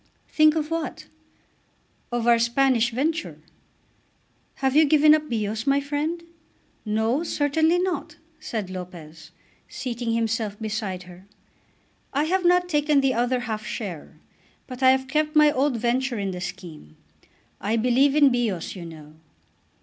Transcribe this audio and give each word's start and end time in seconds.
"Think 0.29 0.55
of 0.55 0.71
what?" 0.71 1.05
"Of 2.11 2.25
our 2.25 2.39
Spanish 2.39 2.89
venture." 2.89 3.37
"Have 4.55 4.75
you 4.75 4.83
given 4.85 5.13
up 5.13 5.29
Bios, 5.29 5.67
my 5.67 5.79
friend?" 5.79 6.23
"No; 6.83 7.21
certainly 7.21 7.77
not," 7.77 8.15
said 8.39 8.71
Lopez, 8.71 9.29
seating 9.69 10.13
himself 10.13 10.59
beside 10.59 11.03
her. 11.03 11.27
"I 12.13 12.23
have 12.23 12.43
not 12.43 12.67
taken 12.67 13.01
the 13.01 13.13
other 13.13 13.41
half 13.41 13.63
share, 13.63 14.15
but 14.65 14.81
I 14.81 14.89
have 14.89 15.07
kept 15.07 15.35
my 15.35 15.51
old 15.51 15.77
venture 15.77 16.17
in 16.17 16.31
the 16.31 16.41
scheme. 16.41 16.97
I 17.59 17.75
believe 17.75 18.15
in 18.15 18.31
Bios, 18.31 18.75
you 18.75 18.87
know." 18.87 19.13